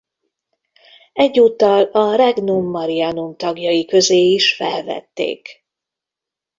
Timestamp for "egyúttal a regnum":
1.13-2.65